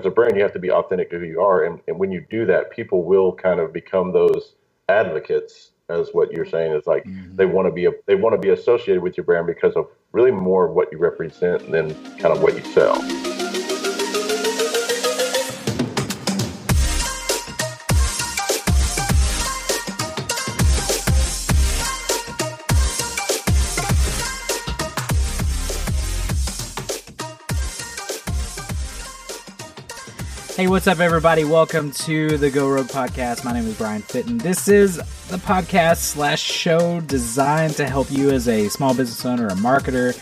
[0.00, 2.10] as a brand, you have to be authentic to who you are, and, and when
[2.10, 4.54] you do that, people will kind of become those
[4.88, 7.34] advocates, as what you're saying is like mm-hmm.
[7.34, 9.88] they want to be a, they want to be associated with your brand because of
[10.12, 13.29] really more of what you represent than kind of what you sell.
[30.60, 31.42] Hey, what's up, everybody?
[31.44, 33.46] Welcome to the Go Rogue podcast.
[33.46, 34.36] My name is Brian Fitton.
[34.36, 34.96] This is
[35.28, 40.14] the podcast slash show designed to help you as a small business owner, a marketer,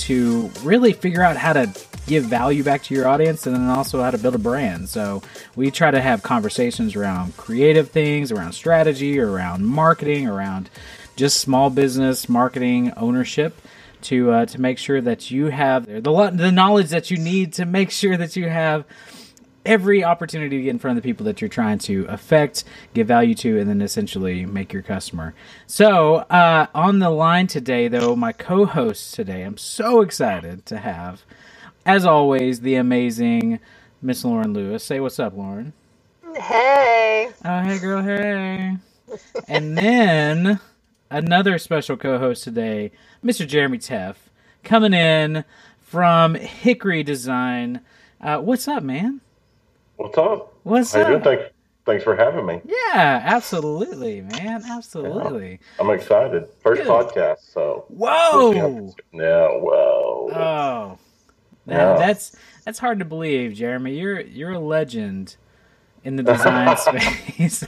[0.00, 1.72] to really figure out how to
[2.08, 4.88] give value back to your audience and then also how to build a brand.
[4.88, 5.22] So
[5.54, 10.68] we try to have conversations around creative things, around strategy, around marketing, around
[11.14, 13.56] just small business marketing ownership
[14.02, 17.64] to uh, to make sure that you have the the knowledge that you need to
[17.64, 18.84] make sure that you have
[19.66, 23.08] every opportunity to get in front of the people that you're trying to affect, give
[23.08, 25.34] value to, and then essentially make your customer.
[25.66, 30.78] So, uh, on the line today, though, my co host today, I'm so excited to
[30.78, 31.22] have,
[31.84, 33.58] as always, the amazing
[34.00, 34.84] Miss Lauren Lewis.
[34.84, 35.72] Say what's up, Lauren.
[36.36, 37.30] Hey.
[37.44, 38.76] Oh, hey, girl, hey.
[39.48, 40.60] and then
[41.10, 42.92] another special co host today,
[43.24, 43.46] Mr.
[43.46, 44.30] Jeremy Teff,
[44.62, 45.44] coming in
[45.80, 47.80] from Hickory Design.
[48.20, 49.20] Uh, what's up, man?
[49.96, 50.54] What's up?
[50.62, 51.24] What's How up?
[51.24, 51.44] Thanks,
[51.86, 52.60] thanks for having me.
[52.64, 54.62] Yeah, absolutely, man.
[54.68, 55.52] Absolutely.
[55.52, 56.48] Yeah, I'm excited.
[56.60, 56.90] First Good.
[56.90, 57.86] podcast, so.
[57.88, 58.92] Whoa.
[59.12, 59.48] Yeah.
[59.48, 60.30] Whoa.
[60.32, 60.98] Oh.
[61.64, 61.98] Now, yeah.
[61.98, 63.98] That's that's hard to believe, Jeremy.
[63.98, 65.36] You're you're a legend
[66.04, 67.66] in the design space.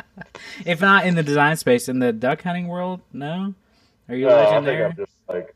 [0.64, 3.54] if not in the design space, in the duck hunting world, no.
[4.08, 4.86] Are you a legend there?
[4.86, 5.54] I'm just like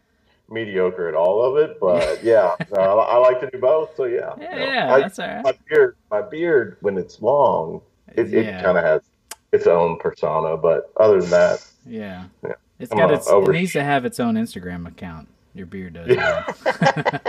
[0.50, 3.94] mediocre at all of it, but yeah, I, I, like to do both.
[3.96, 5.44] So yeah, yeah, you know, yeah I, that's all right.
[5.44, 7.82] My beard, my beard, when it's long,
[8.14, 8.40] it, yeah.
[8.40, 9.02] it kind of has
[9.52, 10.56] its own persona.
[10.56, 12.52] But other than that, yeah, yeah.
[12.78, 13.28] it's got its.
[13.28, 15.28] Over- it needs to have its own Instagram account.
[15.54, 16.08] Your beard does.
[16.08, 16.44] Yeah.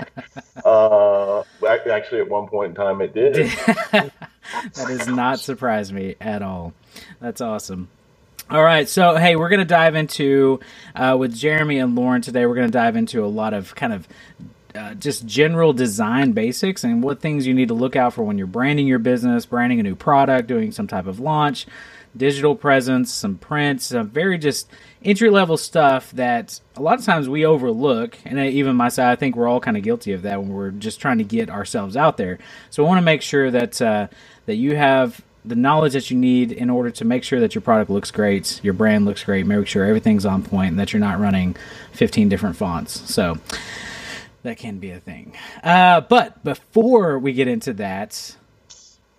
[0.66, 3.34] uh, actually, at one point in time, it did.
[3.92, 4.12] that
[4.76, 6.74] does not surprise me at all.
[7.20, 7.90] That's awesome.
[8.52, 10.60] All right, so hey, we're to dive into
[10.96, 12.48] uh, with Jeremy and Lauren today.
[12.48, 14.08] We're to dive into a lot of kind of
[14.74, 18.40] uh, just general design basics and what things you need to look out for when
[18.40, 21.68] you're branding your business, branding a new product, doing some type of launch,
[22.18, 24.68] digital presence, some prints, some very just
[25.06, 28.18] entry level stuff that a lot of times we overlook.
[28.26, 31.00] And even myself, I think we're all kind of guilty of that when we're just
[31.00, 32.40] trying to get ourselves out there.
[32.72, 34.08] So I want to make sure that uh,
[34.48, 37.62] that you have the knowledge that you need in order to make sure that your
[37.62, 41.00] product looks great, your brand looks great, make sure everything's on point, and that you're
[41.00, 41.56] not running
[41.94, 43.10] 15 different fonts.
[43.14, 43.38] So
[44.44, 45.34] that can be a thing.
[45.64, 48.36] Uh, but before we get into that,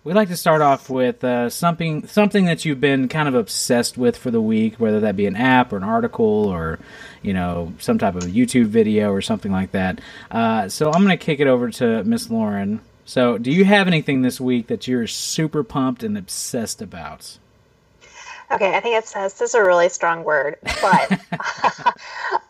[0.03, 3.97] we'd like to start off with uh, something something that you've been kind of obsessed
[3.97, 6.79] with for the week, whether that be an app or an article or
[7.21, 9.99] you know some type of YouTube video or something like that.
[10.29, 13.87] Uh, so I'm going to kick it over to Miss Lauren so, do you have
[13.87, 17.37] anything this week that you're super pumped and obsessed about?
[18.51, 21.19] Okay, I think obsessed is a really strong word, but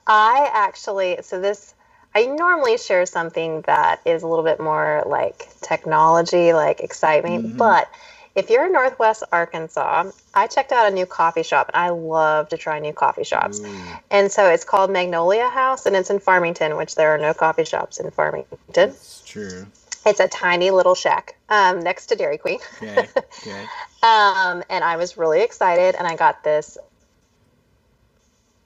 [0.07, 1.75] I actually, so this,
[2.15, 7.57] I normally share something that is a little bit more like technology, like excitement, mm-hmm.
[7.57, 7.87] but
[8.33, 12.49] if you're in Northwest Arkansas, I checked out a new coffee shop and I love
[12.49, 13.61] to try new coffee shops.
[14.09, 17.65] And so it's called Magnolia House and it's in Farmington, which there are no coffee
[17.65, 18.57] shops in Farmington.
[18.73, 19.67] That's true.
[20.05, 22.59] It's a tiny little shack um, next to Dairy Queen.
[22.81, 23.07] Okay.
[23.17, 23.65] okay.
[24.01, 26.77] um, and I was really excited, and I got this.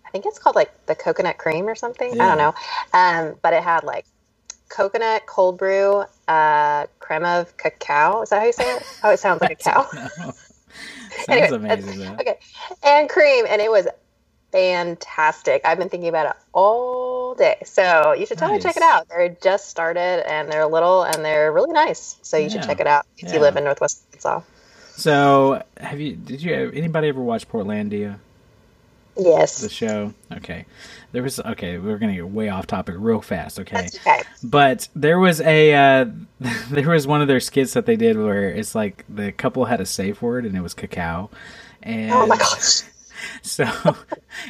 [0.06, 2.16] I think it's called like the coconut cream or something.
[2.16, 2.24] Yeah.
[2.24, 2.56] I don't know.
[2.94, 4.06] Um, but it had like
[4.70, 8.22] coconut cold brew, uh, creme of cacao.
[8.22, 8.84] Is that how you say it?
[9.04, 9.88] Oh, it sounds like a cow.
[11.26, 12.20] Sounds anyway, amazing.
[12.20, 12.38] Okay,
[12.84, 13.88] and cream, and it was
[14.56, 15.62] fantastic.
[15.66, 17.58] I've been thinking about it all day.
[17.66, 18.64] So you should totally nice.
[18.64, 19.10] check it out.
[19.10, 22.18] They're just started and they're little and they're really nice.
[22.22, 22.50] So you yeah.
[22.50, 23.34] should check it out if yeah.
[23.34, 24.42] you live in Northwest Arkansas.
[24.96, 28.18] So have you, did you, anybody ever watch Portlandia?
[29.18, 29.60] Yes.
[29.60, 30.14] The show?
[30.32, 30.66] Okay.
[31.12, 33.88] There was, okay, we're going to get way off topic real fast, okay?
[33.88, 34.22] okay.
[34.42, 36.06] But there was a, uh,
[36.70, 39.82] there was one of their skits that they did where it's like the couple had
[39.82, 41.30] a safe word and it was cacao.
[41.84, 42.84] And oh my gosh
[43.42, 43.66] so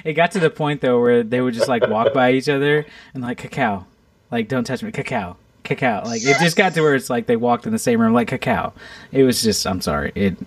[0.04, 2.86] it got to the point though where they would just like walk by each other
[3.14, 3.86] and like cacao,
[4.32, 6.04] like don't touch me, cacao, cacao.
[6.06, 8.28] Like it just got to where it's like they walked in the same room like
[8.28, 8.74] cacao.
[9.12, 10.12] It was just I'm sorry.
[10.16, 10.38] It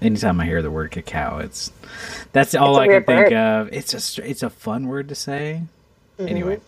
[0.00, 1.72] anytime I hear the word cacao, it's
[2.32, 3.32] that's all it's I can think word.
[3.32, 3.72] of.
[3.72, 5.62] It's a it's a fun word to say,
[6.18, 6.28] Mm-hmm.
[6.28, 6.60] Anyway,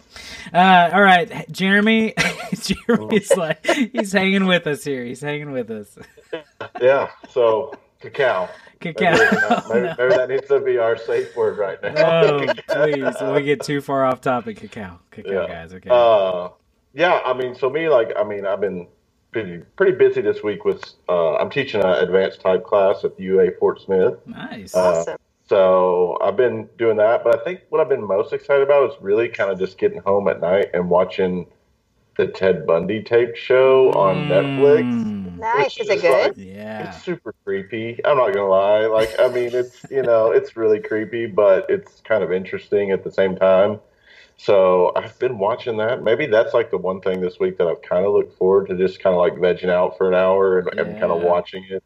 [0.53, 2.13] uh, all right, Jeremy.
[2.55, 5.03] Jeremy's like he's hanging with us here.
[5.05, 5.99] He's hanging with us.
[6.83, 7.09] yeah.
[7.31, 8.51] So cacao.
[8.81, 9.13] Cacao.
[9.13, 9.95] Maybe, uh, maybe, no.
[9.99, 12.21] maybe, that needs to be our safe word right now.
[12.23, 13.15] Oh, please!
[13.35, 14.59] we get too far off topic.
[14.59, 15.01] Cacao.
[15.11, 15.47] Cacao, yeah.
[15.47, 15.73] guys.
[15.75, 15.91] Okay.
[15.91, 16.51] Uh,
[16.95, 17.21] yeah.
[17.25, 18.87] I mean, so me, like, I mean, I've been
[19.33, 20.83] pretty pretty busy this week with.
[21.09, 24.15] Uh, I'm teaching an advanced type class at the UA Fort Smith.
[24.27, 24.75] Nice.
[24.75, 25.19] Uh, awesome.
[25.49, 28.97] So I've been doing that, but I think what I've been most excited about is
[29.01, 31.47] really kind of just getting home at night and watching
[32.19, 34.29] the Ted Bundy tape show on mm.
[34.29, 35.39] Netflix.
[35.39, 36.37] Nice, is it good?
[36.37, 38.05] Like, yeah, it's super creepy.
[38.05, 38.87] I'm not gonna lie.
[38.87, 43.05] Like, I mean, it's you know, it's really creepy, but it's kind of interesting at
[43.05, 43.79] the same time.
[44.37, 46.03] So I've been watching that.
[46.03, 48.77] Maybe that's like the one thing this week that I've kind of looked forward to,
[48.77, 50.83] just kind of like vegging out for an hour and, yeah.
[50.83, 51.85] and kind of watching it.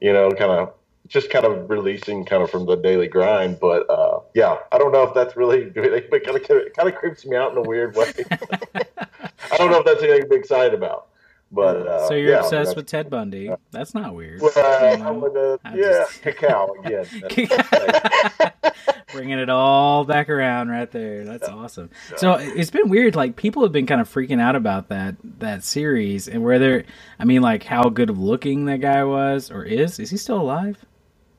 [0.00, 0.72] You know, kind of
[1.08, 3.60] just kind of releasing kind of from the daily grind.
[3.60, 7.26] But uh, yeah, I don't know if that's really it kind of kind of creeps
[7.26, 8.12] me out in a weird way.
[9.54, 11.08] I don't know if that's anything to be excited about.
[11.54, 13.50] But uh, so you're yeah, obsessed I mean, with Ted Bundy?
[13.70, 14.40] That's not weird.
[14.40, 14.50] Well,
[14.90, 15.58] you know?
[15.62, 16.22] gonna, yeah, just...
[16.22, 17.06] cacao again.
[19.12, 21.24] Bringing it all back around right there.
[21.24, 21.54] That's yeah.
[21.54, 21.90] awesome.
[22.10, 22.16] Yeah.
[22.16, 23.14] So it's been weird.
[23.14, 26.84] Like people have been kind of freaking out about that that series and where they're.
[27.20, 30.00] I mean, like how good of looking that guy was or is.
[30.00, 30.84] Is he still alive?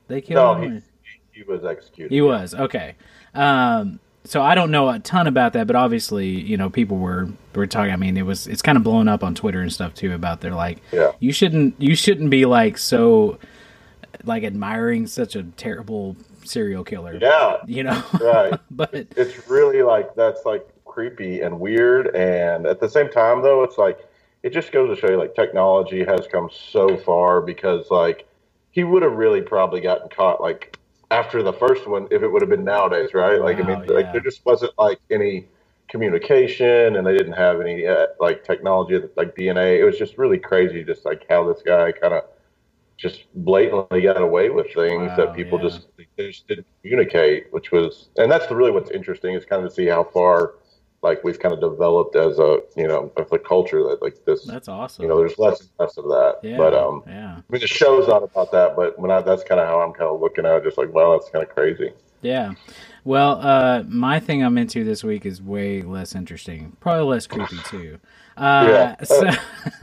[0.08, 0.82] They killed no, him.
[1.32, 2.10] He, he was executed.
[2.10, 2.94] He was okay.
[3.34, 7.28] Um, so I don't know a ton about that, but obviously, you know, people were
[7.54, 7.92] were talking.
[7.92, 10.40] I mean, it was it's kind of blown up on Twitter and stuff too about
[10.40, 11.12] they're like, yeah.
[11.20, 13.38] you shouldn't you shouldn't be like so
[14.24, 17.18] like admiring such a terrible serial killer.
[17.20, 18.58] Yeah, you know, right.
[18.70, 23.62] but it's really like that's like creepy and weird, and at the same time, though,
[23.62, 23.98] it's like
[24.42, 28.26] it just goes to show you like technology has come so far because like
[28.70, 30.78] he would have really probably gotten caught like
[31.10, 33.40] after the first one if it would have been nowadays, right?
[33.40, 33.94] Like, wow, I mean, yeah.
[33.94, 35.46] like there just wasn't like any
[35.88, 39.78] communication and they didn't have any uh, like technology like DNA.
[39.78, 42.24] It was just really crazy, just like how this guy kind of
[42.96, 45.68] just blatantly got away with things wow, that people yeah.
[45.68, 49.68] just they just didn't communicate, which was and that's really what's interesting is kind of
[49.68, 50.54] to see how far
[51.02, 54.44] like we've kind of developed as a you know as a culture that like this
[54.44, 55.02] that's awesome.
[55.02, 56.38] you know there's less and less of that.
[56.42, 57.36] Yeah, but um yeah.
[57.36, 59.92] I mean the show's not about that but when i that's kind of how i'm
[59.92, 61.92] kind of looking at it just like wow that's kind of crazy.
[62.22, 62.54] Yeah.
[63.04, 66.76] Well uh my thing i'm into this week is way less interesting.
[66.80, 67.98] Probably less creepy too
[68.36, 69.04] uh, yeah.
[69.04, 69.30] so,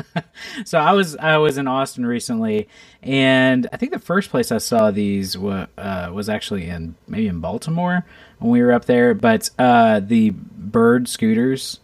[0.65, 2.67] so I was I was in Austin recently,
[3.01, 7.27] and I think the first place I saw these was, uh, was actually in maybe
[7.27, 8.05] in Baltimore
[8.39, 9.13] when we were up there.
[9.13, 11.79] But uh, the Bird scooters,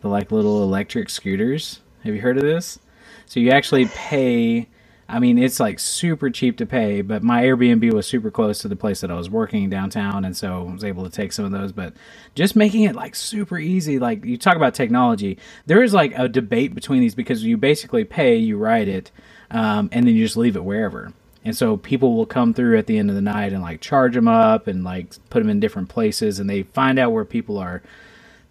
[0.00, 1.80] the like little electric scooters.
[2.04, 2.78] Have you heard of this?
[3.26, 4.68] So you actually pay.
[5.08, 8.68] I mean, it's like super cheap to pay, but my Airbnb was super close to
[8.68, 11.44] the place that I was working downtown, and so I was able to take some
[11.44, 11.72] of those.
[11.72, 11.92] But
[12.34, 16.28] just making it like super easy, like you talk about technology, there is like a
[16.28, 19.10] debate between these because you basically pay, you ride it,
[19.50, 21.12] um, and then you just leave it wherever.
[21.44, 24.14] And so people will come through at the end of the night and like charge
[24.14, 27.58] them up and like put them in different places, and they find out where people
[27.58, 27.82] are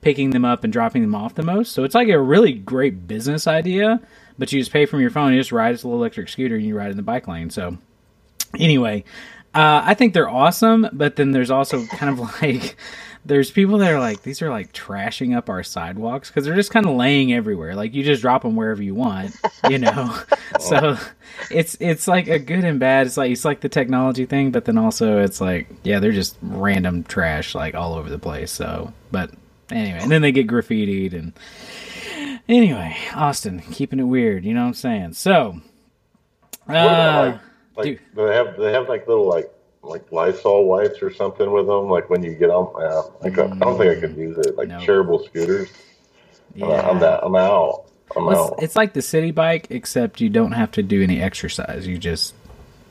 [0.03, 1.71] picking them up and dropping them off the most.
[1.71, 4.01] So it's like a really great business idea,
[4.37, 5.33] but you just pay from your phone.
[5.33, 7.49] You just ride this little electric scooter and you ride in the bike lane.
[7.49, 7.77] So
[8.59, 9.03] anyway,
[9.55, 12.75] uh, I think they're awesome, but then there's also kind of like
[13.25, 16.71] there's people that are like these are like trashing up our sidewalks because they're just
[16.71, 17.75] kind of laying everywhere.
[17.75, 19.35] Like you just drop them wherever you want,
[19.69, 20.19] you know.
[20.59, 20.97] so
[21.49, 23.07] it's it's like a good and bad.
[23.07, 26.37] It's like it's like the technology thing, but then also it's like yeah, they're just
[26.41, 28.51] random trash like all over the place.
[28.51, 29.31] So, but
[29.73, 31.33] Anyway, and then they get graffitied and
[32.47, 34.45] anyway, Austin keeping it weird.
[34.45, 35.13] You know what I'm saying?
[35.13, 35.59] So,
[36.67, 37.37] uh,
[37.75, 39.51] like, like do they have they have like little like
[39.81, 41.89] like Lysol wipes or something with them?
[41.89, 44.55] Like when you get on, uh, like mm, I don't think I could use it.
[44.55, 45.69] Like shareable scooters.
[46.55, 47.85] Yeah, I'm, that, I'm out.
[48.15, 48.53] I'm well, out.
[48.53, 51.87] It's, it's like the city bike, except you don't have to do any exercise.
[51.87, 52.35] You just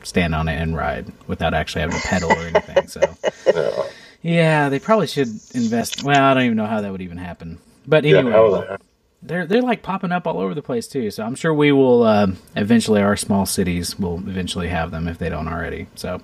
[0.02, 2.88] stand on it and ride without actually having to pedal or anything.
[2.88, 3.00] So.
[3.54, 3.82] Yeah.
[4.22, 6.04] Yeah, they probably should invest.
[6.04, 7.58] Well, I don't even know how that would even happen.
[7.86, 8.76] But anyway, yeah,
[9.22, 11.10] they're they're like popping up all over the place too.
[11.10, 13.02] So I'm sure we will uh, eventually.
[13.02, 15.88] Our small cities will eventually have them if they don't already.
[15.96, 16.20] So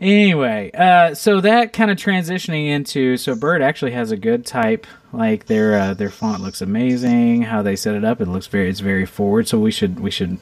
[0.00, 4.86] anyway, uh, so that kind of transitioning into so Bird actually has a good type.
[5.12, 7.42] Like their uh, their font looks amazing.
[7.42, 9.48] How they set it up, it looks very it's very forward.
[9.48, 10.38] So we should we should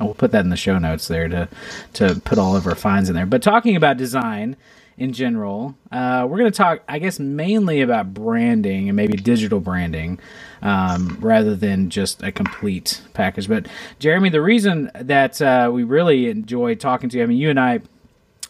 [0.00, 1.48] we'll put that in the show notes there to
[1.94, 3.26] to put all of our finds in there.
[3.26, 4.56] But talking about design
[4.98, 5.76] in general.
[5.92, 10.18] Uh, we're going to talk, I guess, mainly about branding and maybe digital branding
[10.60, 13.48] um, rather than just a complete package.
[13.48, 13.66] But,
[13.98, 17.60] Jeremy, the reason that uh, we really enjoy talking to you, I mean, you and
[17.60, 17.80] I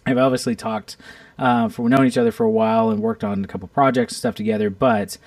[0.07, 0.97] have obviously talked
[1.39, 4.19] uh, for known each other for a while and worked on a couple projects and
[4.19, 5.19] stuff together, but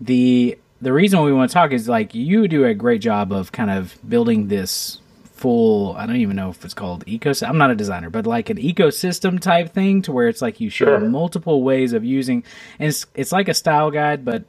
[0.00, 3.50] the the reason we want to talk is like you do a great job of
[3.50, 4.98] kind of building this
[5.36, 8.48] full i don't even know if it's called ecosystem i'm not a designer but like
[8.50, 11.00] an ecosystem type thing to where it's like you show Sure.
[11.00, 12.42] multiple ways of using
[12.78, 14.44] and it's, it's like a style guide but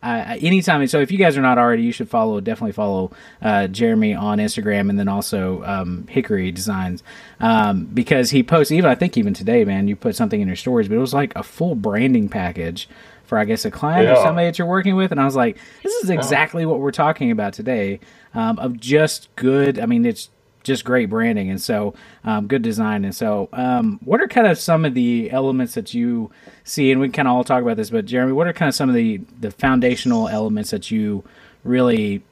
[0.00, 3.10] uh, anytime so if you guys are not already you should follow definitely follow
[3.42, 7.02] uh, jeremy on instagram and then also um, hickory designs
[7.40, 10.56] um, because he posts even i think even today man you put something in your
[10.56, 12.88] stories but it was like a full branding package
[13.28, 15.58] for i guess a client or somebody that you're working with and i was like
[15.82, 18.00] this is exactly what we're talking about today
[18.34, 20.30] um, of just good i mean it's
[20.64, 21.94] just great branding and so
[22.24, 25.94] um, good design and so um, what are kind of some of the elements that
[25.94, 26.30] you
[26.64, 28.68] see and we can kind of all talk about this but jeremy what are kind
[28.68, 31.22] of some of the the foundational elements that you
[31.64, 32.22] really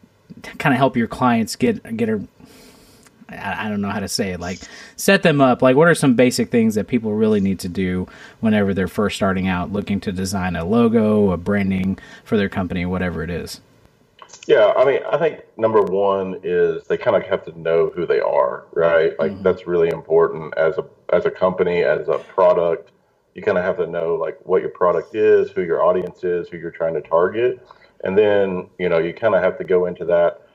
[0.59, 2.21] kind of help your clients get get a
[3.29, 4.41] I I don't know how to say it.
[4.41, 4.61] Like,
[4.97, 5.63] set them up.
[5.63, 8.07] Like, what are some basic things that people really need to do
[8.41, 12.87] whenever they're first starting out, looking to design a logo, a branding for their company,
[12.87, 13.61] whatever it is?
[14.47, 18.07] Yeah, I mean, I think number one is they kind of have to know who
[18.07, 19.19] they are, right?
[19.19, 19.43] Like mm-hmm.
[19.43, 22.93] that's really important as a as a company, as a product.
[23.35, 26.49] You kind of have to know like what your product is, who your audience is,
[26.49, 27.67] who you're trying to target,
[28.05, 30.46] and then you know you kind of have to go into that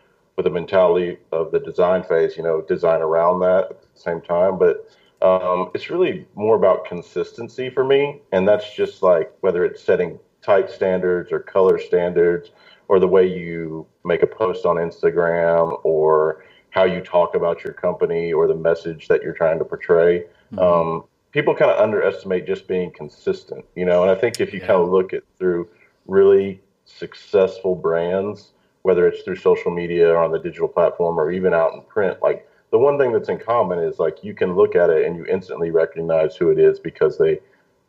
[0.41, 2.35] with the mentality of the design phase.
[2.35, 4.89] You know, design around that at the same time, but
[5.21, 10.17] um, it's really more about consistency for me, and that's just like whether it's setting
[10.41, 12.49] type standards or color standards
[12.87, 17.73] or the way you make a post on Instagram or how you talk about your
[17.73, 20.25] company or the message that you're trying to portray.
[20.57, 24.59] Um, people kind of underestimate just being consistent, you know, and I think if you
[24.59, 24.67] Yeah.
[24.67, 25.69] kind of look at through
[26.07, 28.53] really successful brands,
[28.83, 32.17] whether it's through social media or on the digital platform or even out in print,
[32.21, 35.15] like the one thing that's in common is like you can look at it and
[35.15, 37.39] you instantly recognize who it is because they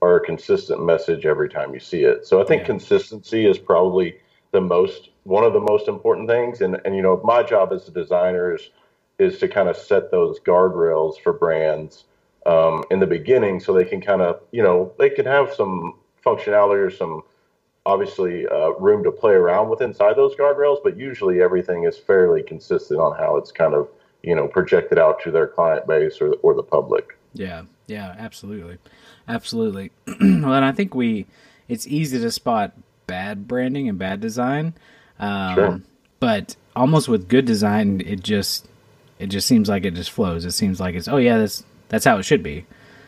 [0.02, 2.26] are a consistent message every time you see it.
[2.26, 2.66] So I think Yeah.
[2.66, 4.16] consistency is probably
[4.52, 6.60] the most one of the most important things.
[6.60, 8.70] And and you know, my job as a designer is
[9.18, 12.04] is to kind of set those guardrails for brands
[12.46, 15.94] um, in the beginning so they can kind of you know they can have some
[16.24, 17.22] functionality or some
[17.84, 22.42] obviously uh, room to play around with inside those guardrails but usually everything is fairly
[22.42, 23.88] consistent on how it's kind of
[24.22, 28.78] you know projected out to their client base or, or the public Yeah, yeah, absolutely,
[29.28, 29.90] absolutely.
[30.06, 31.26] well, and I think we
[31.68, 32.72] it's easy to spot
[33.06, 34.74] bad branding and bad design,
[35.18, 35.80] um, Sure.
[36.20, 38.68] but almost with good design, it just
[39.18, 40.44] it just seems like it just flows.
[40.44, 42.64] It seems like it's oh yeah, that's that's how it should be.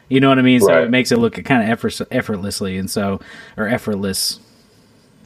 [0.08, 0.60] You know what I mean?
[0.62, 0.74] Right.
[0.74, 3.20] So it makes it look kind of effort, effortlessly, and so
[3.56, 4.40] or effortless.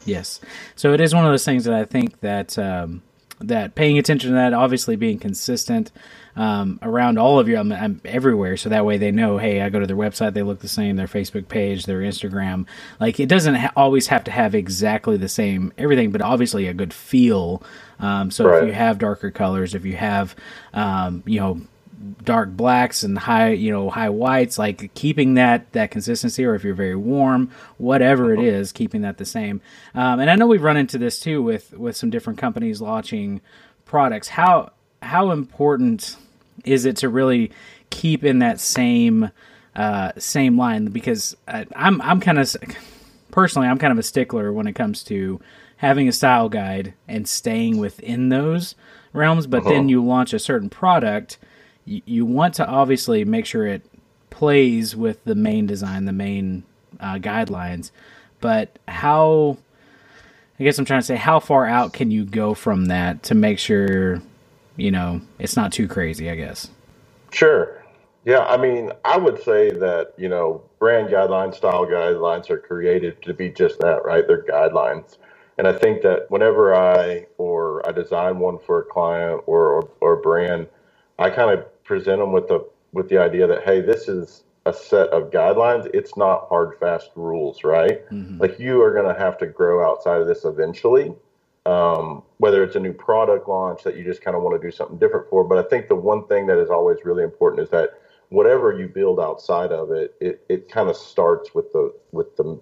[0.05, 0.39] Yes.
[0.75, 3.01] So it is one of those things that I think that um,
[3.41, 5.91] that paying attention to that, obviously being consistent
[6.35, 9.69] um, around all of your, I'm, I'm everywhere, so that way they know, hey, I
[9.69, 12.65] go to their website, they look the same, their Facebook page, their Instagram.
[12.99, 16.73] Like it doesn't ha- always have to have exactly the same everything, but obviously a
[16.73, 17.63] good feel.
[17.99, 20.35] Um, so if you have darker colors, if you have,
[20.73, 21.61] um, you know,
[22.23, 26.63] dark blacks and high you know high whites like keeping that that consistency or if
[26.63, 29.61] you're very warm whatever it is keeping that the same.
[29.95, 33.41] Um, and i know we've run into this too with with some different companies launching
[33.85, 34.27] products.
[34.27, 36.15] How how important
[36.65, 37.51] is it to really
[37.89, 39.31] keep in that same
[39.75, 40.85] uh, same line?
[40.85, 42.55] Because I, i'm i'm kind of
[43.31, 45.39] personally i'm kind of a stickler when it comes to
[45.77, 48.75] having a style guide and staying within those
[49.13, 51.37] realms but then you launch a certain product
[52.05, 53.81] you, want to obviously make sure it
[54.29, 56.63] plays with the main design, the main
[56.99, 57.91] uh, guidelines.
[58.41, 59.57] But how,
[60.59, 63.35] I guess I'm trying to say, how far out can you go from that to
[63.35, 64.21] make sure,
[64.75, 66.69] you know, it's not too crazy, I guess?
[67.31, 67.83] Sure.
[68.25, 73.21] Yeah, I mean, I would say that, you know, brand guidelines, style guidelines are created
[73.23, 74.27] to be just that, right?
[74.27, 75.17] They're guidelines.
[75.57, 79.89] And I think that whenever I or I design one for a client or or,
[79.99, 80.67] or brand,
[81.17, 84.73] I kind of present them with the with the idea that hey, this is a
[84.73, 85.89] set of guidelines.
[85.93, 88.01] It's not hard fast rules, right?
[88.39, 91.13] Like you are going to have to grow outside of this eventually
[91.69, 94.71] um, whether it's a new product launch that you just kind of want to do
[94.71, 95.43] something different for.
[95.43, 98.87] But I think the one thing that is always really important is that whatever you
[98.87, 102.59] build outside of it, it, it kind of starts with the with the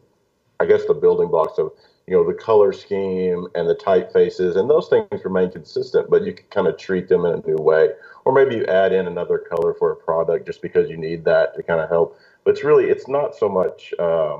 [0.59, 1.71] I guess the building blocks of
[2.07, 6.33] you know the color scheme and the typefaces and those things remain consistent, but you
[6.33, 7.89] can kind of treat them in a new way,
[8.25, 11.55] or maybe you add in another color for a product just because you need that
[11.55, 12.17] to kind of help.
[12.43, 14.37] But it's really it's not so much uh,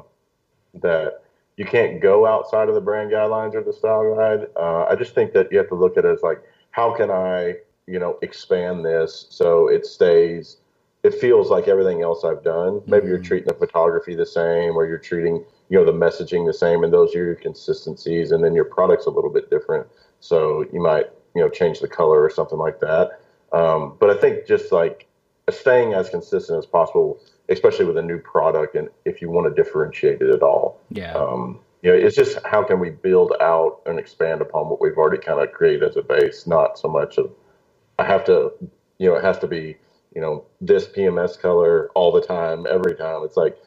[0.76, 1.24] that
[1.58, 4.48] you can't go outside of the brand guidelines or the style guide.
[4.56, 7.10] Uh, I just think that you have to look at it as like, how can
[7.10, 7.56] I,
[7.88, 10.58] you know, expand this so it stays,
[11.04, 12.82] it feels like everything else I've done.
[12.86, 16.54] Maybe you're treating the photography the same, or you're treating, you know the messaging the
[16.54, 19.88] same, and those are your consistencies, and then your product's a little bit different.
[20.20, 23.20] So you might you know change the color or something like that.
[23.54, 25.08] Um, but I think just like
[25.50, 27.20] staying as consistent as possible,
[27.50, 30.82] especially with a new product, and if you want to differentiate it at all.
[30.90, 31.14] Yeah.
[31.14, 34.98] Um, you know, it's just how can we build out and expand upon what we've
[34.98, 37.32] already kind of created as a base, not so much of
[38.00, 38.52] I have to,
[38.98, 39.78] you know, it has to be,
[40.14, 43.24] you know, this PMS color all the time, every time.
[43.24, 43.58] It's like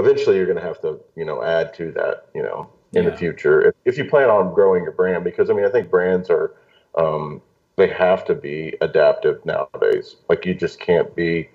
[0.00, 3.10] eventually you're going to have to, you know, add to that, you know, in yeah.
[3.10, 5.24] the future if, if you plan on growing your brand.
[5.24, 6.54] Because I mean, I think brands are,
[6.96, 7.40] um,
[7.76, 10.16] they have to be adaptive nowadays.
[10.28, 11.50] Like you just can't be,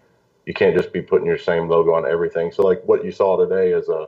[0.46, 2.52] you can't just be putting your same logo on everything.
[2.52, 4.08] So like what you saw today is a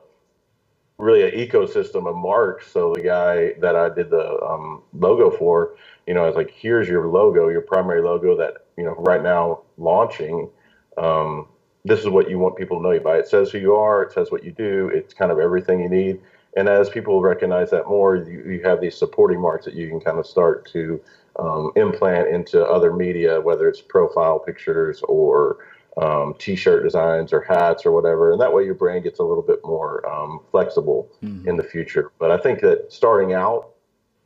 [0.97, 2.71] really an ecosystem of marks.
[2.71, 5.75] So the guy that I did the um, logo for,
[6.07, 9.21] you know, I was like, here's your logo, your primary logo that you know right
[9.21, 10.49] now launching.
[10.97, 11.47] Um,
[11.85, 13.17] this is what you want people to know you by.
[13.17, 14.03] It says who you are.
[14.03, 14.89] It says what you do.
[14.93, 16.21] It's kind of everything you need.
[16.55, 19.99] And as people recognize that more, you, you have these supporting marks that you can
[19.99, 20.99] kind of start to
[21.37, 25.57] um, implant into other media, whether it's profile pictures or
[26.01, 29.43] um, t-shirt designs or hats or whatever, and that way your brand gets a little
[29.43, 31.47] bit more um, flexible mm-hmm.
[31.47, 32.11] in the future.
[32.19, 33.69] But I think that starting out,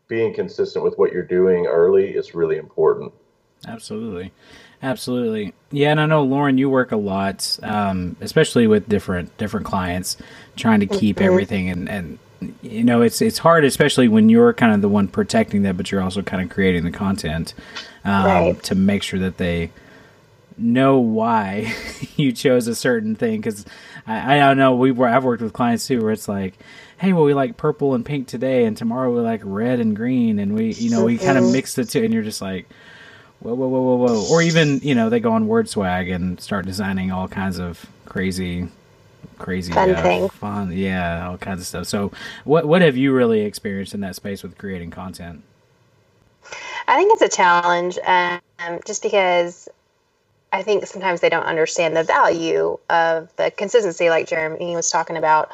[0.07, 3.13] being consistent with what you're doing early is really important.
[3.67, 4.31] Absolutely,
[4.81, 5.53] absolutely.
[5.71, 10.17] Yeah, and I know Lauren, you work a lot, um, especially with different different clients,
[10.55, 11.25] trying to keep mm-hmm.
[11.25, 12.19] everything and and
[12.61, 15.91] you know it's it's hard especially when you're kind of the one protecting that but
[15.91, 17.53] you're also kind of creating the content
[18.03, 18.63] um, right.
[18.63, 19.69] to make sure that they
[20.57, 21.73] know why
[22.15, 23.65] you chose a certain thing because
[24.07, 26.55] I, I don't know we were I've worked with clients too where it's like
[26.97, 30.39] hey well we like purple and pink today and tomorrow we like red and green
[30.39, 32.67] and we you know we kind of mix the two and you're just like
[33.41, 34.27] whoa whoa whoa whoa whoa.
[34.31, 37.85] Or even you know they go on word swag and start designing all kinds of
[38.05, 38.67] crazy
[39.37, 41.87] crazy fun uh, fun yeah all kinds of stuff.
[41.87, 42.11] So
[42.43, 45.43] what what have you really experienced in that space with creating content?
[46.87, 49.69] I think it's a challenge um, just because
[50.51, 55.15] I think sometimes they don't understand the value of the consistency, like Jeremy was talking
[55.17, 55.49] about.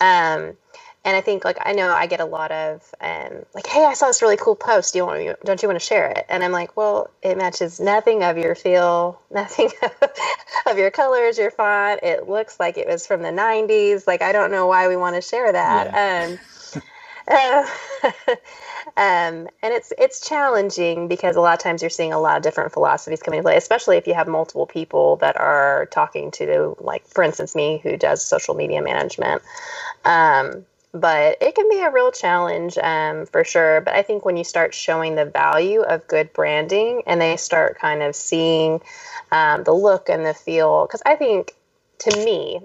[0.00, 0.56] Um,
[1.04, 3.94] and I think, like, I know I get a lot of, um, like, hey, I
[3.94, 4.92] saw this really cool post.
[4.92, 6.26] Do you want, don't you want to share it?
[6.28, 9.70] And I'm like, well, it matches nothing of your feel, nothing
[10.66, 12.00] of your colors, your font.
[12.02, 14.06] It looks like it was from the 90s.
[14.06, 15.90] Like, I don't know why we want to share that.
[15.92, 16.38] Yeah.
[16.78, 16.84] Um,
[17.28, 18.34] uh,
[18.96, 22.42] Um, and it's it's challenging because a lot of times you're seeing a lot of
[22.42, 26.76] different philosophies coming into play, especially if you have multiple people that are talking to,
[26.80, 29.42] like for instance, me who does social media management.
[30.04, 33.80] Um, but it can be a real challenge um, for sure.
[33.80, 37.78] But I think when you start showing the value of good branding and they start
[37.78, 38.80] kind of seeing
[39.30, 41.54] um, the look and the feel, because I think
[42.00, 42.60] to me,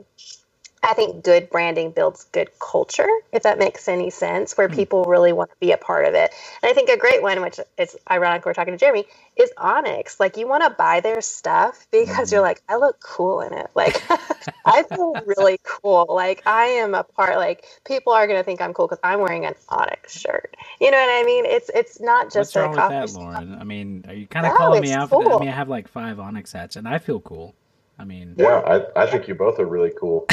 [0.87, 4.75] I think good branding builds good culture, if that makes any sense, where hmm.
[4.75, 6.31] people really want to be a part of it.
[6.63, 10.19] And I think a great one, which is ironic, we're talking to Jeremy, is Onyx.
[10.19, 12.47] Like you want to buy their stuff because you're hmm.
[12.47, 13.67] like, I look cool in it.
[13.75, 14.01] Like
[14.65, 16.05] I feel really cool.
[16.09, 17.35] Like I am a part.
[17.35, 20.55] Like people are gonna think I'm cool because I'm wearing an Onyx shirt.
[20.79, 21.45] You know what I mean?
[21.45, 23.55] It's it's not just What's wrong with that, Lauren.
[23.59, 25.09] I mean, are you kind of no, calling me out?
[25.09, 25.23] Cool.
[25.23, 25.35] For that?
[25.35, 27.55] I mean, I have like five Onyx hats, and I feel cool.
[27.99, 30.25] I mean, yeah, I, I think you both are really cool.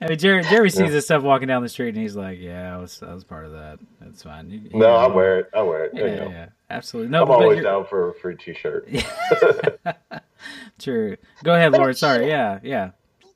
[0.00, 0.90] I mean, Jerry, Jerry sees yeah.
[0.90, 3.46] this stuff walking down the street, and he's like, "Yeah, I was, I was part
[3.46, 3.78] of that.
[4.00, 4.96] That's fine." You, you no, know.
[4.96, 5.50] I wear it.
[5.54, 5.92] I wear it.
[5.94, 7.10] Yeah, yeah, yeah, absolutely.
[7.10, 8.88] No, I'm always down for a free T-shirt.
[10.78, 11.16] True.
[11.42, 11.94] Go ahead, Laura.
[11.94, 12.28] Sorry.
[12.28, 12.90] Yeah, yeah.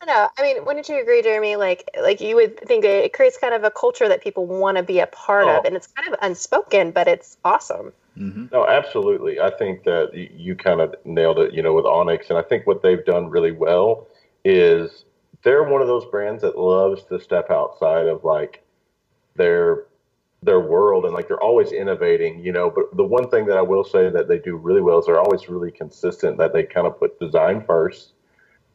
[0.07, 1.57] No, I mean, wouldn't you agree, Jeremy?
[1.57, 4.83] Like, like you would think it creates kind of a culture that people want to
[4.83, 5.59] be a part oh.
[5.59, 7.93] of, and it's kind of unspoken, but it's awesome.
[8.19, 8.47] Mm-hmm.
[8.53, 9.41] No, absolutely.
[9.41, 12.31] I think that you kind of nailed it, you know, with Onyx.
[12.31, 14.09] And I think what they've done really well
[14.45, 15.05] is
[15.43, 18.63] they're one of those brands that loves to step outside of like
[19.37, 19.85] their
[20.43, 22.71] their world and like they're always innovating, you know.
[22.71, 25.21] But the one thing that I will say that they do really well is they're
[25.21, 26.39] always really consistent.
[26.39, 28.13] That they kind of put design first,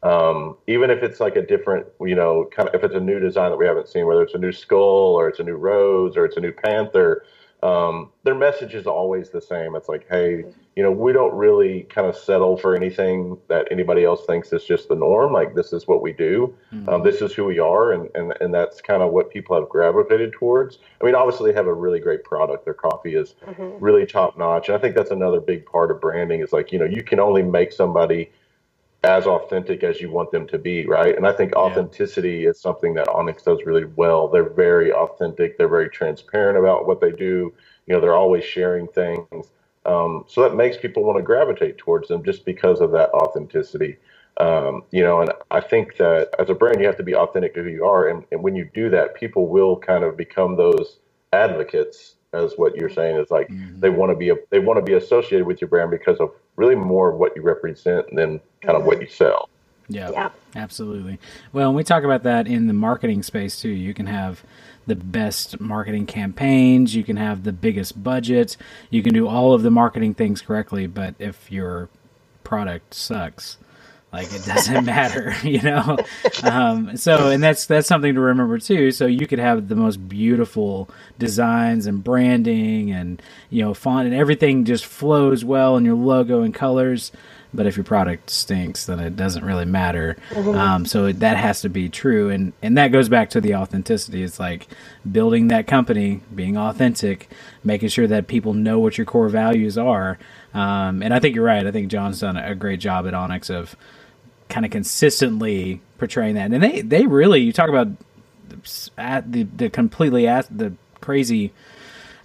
[0.02, 3.18] um, even if it's like a different, you know, kind of if it's a new
[3.18, 6.16] design that we haven't seen, whether it's a new skull or it's a new rose
[6.16, 7.24] or it's a new panther
[7.64, 9.74] um, their message is always the same.
[9.74, 10.44] It's like, hey,
[10.76, 14.64] you know, we don't really kind of settle for anything that anybody else thinks is
[14.64, 15.32] just the norm.
[15.32, 16.54] Like this is what we do.
[16.74, 16.88] Mm-hmm.
[16.90, 19.70] Um, this is who we are, and and and that's kind of what people have
[19.70, 20.78] gravitated towards.
[21.00, 22.66] I mean, obviously, they have a really great product.
[22.66, 23.82] Their coffee is mm-hmm.
[23.82, 26.40] really top notch, and I think that's another big part of branding.
[26.40, 28.30] Is like, you know, you can only make somebody
[29.04, 31.16] as authentic as you want them to be, right?
[31.16, 32.50] And I think authenticity yeah.
[32.50, 34.28] is something that Onyx does really well.
[34.28, 35.58] They're very authentic.
[35.58, 37.52] They're very transparent about what they do.
[37.86, 39.52] You know, they're always sharing things.
[39.84, 43.98] Um, so that makes people want to gravitate towards them just because of that authenticity.
[44.38, 47.54] Um, you know, and I think that as a brand, you have to be authentic
[47.54, 50.56] to who you are, and, and when you do that, people will kind of become
[50.56, 50.98] those
[51.32, 53.80] advocates, as what you're saying is like mm-hmm.
[53.80, 56.32] they want to be a, they want to be associated with your brand because of
[56.56, 59.48] really more of what you represent than kind of what you sell.
[59.88, 61.18] Yeah, yeah, absolutely.
[61.52, 64.42] Well, when we talk about that in the marketing space too, you can have
[64.86, 68.56] the best marketing campaigns, you can have the biggest budget,
[68.90, 71.88] you can do all of the marketing things correctly, but if your
[72.44, 73.58] product sucks,
[74.14, 75.98] like it doesn't matter, you know.
[76.44, 78.92] Um, so, and that's that's something to remember too.
[78.92, 84.14] So you could have the most beautiful designs and branding, and you know, font and
[84.14, 87.10] everything just flows well, and your logo and colors.
[87.52, 90.16] But if your product stinks, then it doesn't really matter.
[90.30, 90.58] Mm-hmm.
[90.58, 94.22] Um, so that has to be true, and and that goes back to the authenticity.
[94.22, 94.68] It's like
[95.10, 97.30] building that company, being authentic,
[97.64, 100.18] making sure that people know what your core values are.
[100.52, 101.66] Um, and I think you're right.
[101.66, 103.76] I think John's done a great job at Onyx of
[104.48, 106.52] kind of consistently portraying that.
[106.52, 107.88] And they they really you talk about
[108.96, 111.52] at the the completely at the crazy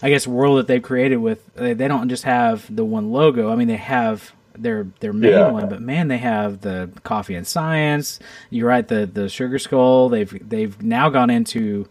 [0.02, 3.52] I guess world that they've created with they, they don't just have the one logo.
[3.52, 5.52] I mean they have their their main yeah.
[5.52, 8.20] one, but man, they have the coffee and science.
[8.50, 10.10] You're right, the the sugar skull.
[10.10, 11.88] They've they've now gone into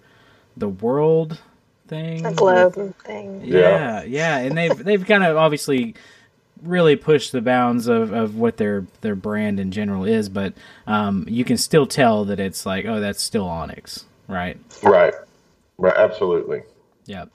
[0.56, 1.38] the world
[1.86, 3.42] thing, the globe thing.
[3.44, 5.94] Yeah, yeah, yeah, and they've they've kind of obviously
[6.62, 10.54] really push the bounds of, of what their their brand in general is, but
[10.86, 14.58] um, you can still tell that it's like, oh, that's still Onyx, right?
[14.82, 15.14] Right,
[15.76, 16.62] right, absolutely.
[17.06, 17.26] Yeah.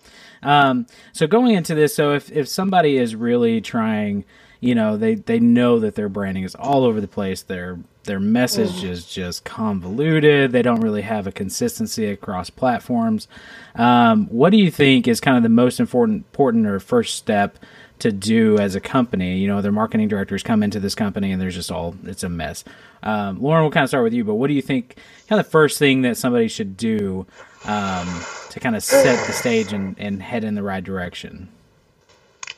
[0.43, 4.25] Um, so going into this, so if if somebody is really trying,
[4.59, 7.41] you know, they they know that their branding is all over the place.
[7.41, 8.89] Their their message mm.
[8.89, 10.51] is just convoluted.
[10.51, 13.27] They don't really have a consistency across platforms.
[13.75, 17.57] Um, what do you think is kind of the most important, important or first step
[18.03, 19.37] to do as a company.
[19.37, 22.27] You know, their marketing directors come into this company and there's just all it's a
[22.27, 22.65] mess.
[23.01, 24.97] Um, Lauren, we'll kind of start with you, but what do you think?
[25.29, 27.25] Kind of the first thing that somebody should do
[27.63, 28.07] um,
[28.49, 31.47] to kind of set the stage and, and head in the right direction.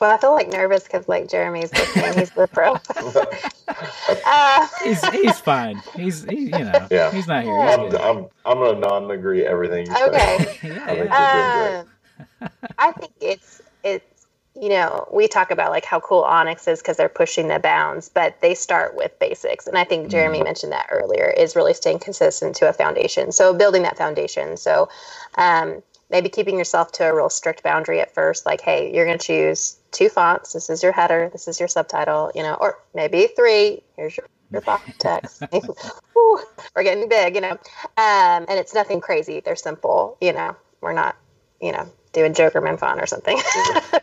[0.00, 2.18] Well, I feel like nervous because like Jeremy's listening.
[2.18, 2.72] He's the pro.
[4.26, 5.80] uh, he's he's fine.
[5.94, 7.12] He's he, you know yeah.
[7.12, 7.66] he's not here.
[7.66, 9.88] He's I'm, I'm, I'm gonna non-agree everything.
[9.90, 10.58] okay.
[10.64, 11.84] yeah, yeah.
[12.42, 14.15] Uh, I think it's it's
[14.60, 18.08] you know, we talk about like how cool Onyx is because they're pushing the bounds,
[18.08, 19.66] but they start with basics.
[19.66, 20.44] And I think Jeremy mm-hmm.
[20.44, 23.32] mentioned that earlier is really staying consistent to a foundation.
[23.32, 24.56] So building that foundation.
[24.56, 24.88] So
[25.36, 29.18] um, maybe keeping yourself to a real strict boundary at first, like, hey, you're going
[29.18, 30.52] to choose two fonts.
[30.52, 31.28] This is your header.
[31.32, 33.82] This is your subtitle, you know, or maybe three.
[33.96, 35.42] Here's your your box text.
[36.16, 36.40] Ooh,
[36.74, 37.52] we're getting big, you know.
[37.52, 39.40] Um, and it's nothing crazy.
[39.40, 40.56] They're simple, you know.
[40.80, 41.16] We're not,
[41.60, 43.38] you know, doing Jokerman font or something.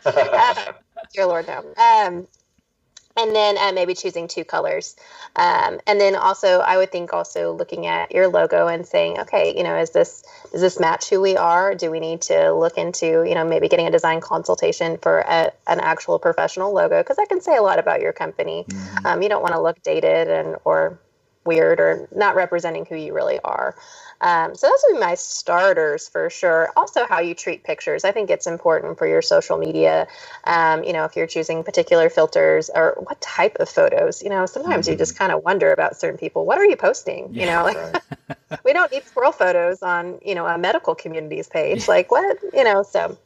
[0.06, 0.72] uh,
[1.12, 1.58] dear Lord, no.
[1.76, 2.26] Um,
[3.16, 4.96] and then uh, maybe choosing two colors
[5.36, 9.54] um, and then also i would think also looking at your logo and saying okay
[9.56, 12.76] you know is this does this match who we are do we need to look
[12.76, 17.16] into you know maybe getting a design consultation for a, an actual professional logo because
[17.16, 19.06] that can say a lot about your company mm-hmm.
[19.06, 20.98] um, you don't want to look dated and or
[21.44, 23.76] weird or not representing who you really are
[24.24, 26.70] um, so those would be my starters for sure.
[26.78, 28.04] Also, how you treat pictures.
[28.04, 30.08] I think it's important for your social media.
[30.44, 34.22] Um, you know, if you're choosing particular filters or what type of photos.
[34.22, 34.92] You know, sometimes mm-hmm.
[34.92, 36.46] you just kind of wonder about certain people.
[36.46, 37.34] What are you posting?
[37.34, 41.46] Yeah, you know, like, we don't need squirrel photos on you know a medical communities
[41.46, 41.86] page.
[41.86, 42.38] Like what?
[42.54, 43.18] You know, so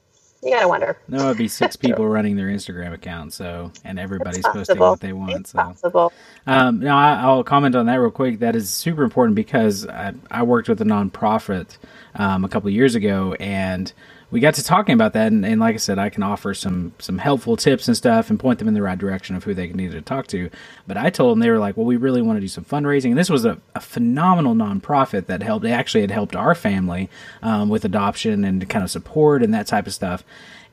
[0.42, 0.96] you gotta wonder.
[1.09, 5.12] There would be six people running their Instagram account, so and everybody's posting what they
[5.12, 5.33] want.
[5.33, 6.12] It's so possible.
[6.46, 8.38] Um, now I, will comment on that real quick.
[8.38, 11.79] That is super important because I, I worked with a nonprofit
[12.14, 13.92] um, a couple years ago, and
[14.30, 16.92] we got to talking about that, and, and, like I said, I can offer some
[16.98, 19.68] some helpful tips and stuff, and point them in the right direction of who they
[19.68, 20.50] needed to talk to.
[20.86, 23.10] But I told them they were like, "Well, we really want to do some fundraising."
[23.10, 25.62] And this was a, a phenomenal nonprofit that helped.
[25.62, 27.08] They actually had helped our family
[27.42, 30.24] um, with adoption and kind of support and that type of stuff.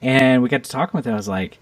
[0.01, 1.13] And we got to talking with them.
[1.13, 1.57] I was like,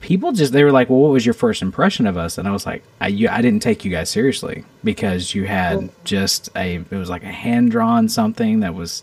[0.00, 2.52] people just they were like, "Well, what was your first impression of us?" And I
[2.52, 6.76] was like, "I you, I didn't take you guys seriously because you had just a
[6.76, 9.02] it was like a hand drawn something that was."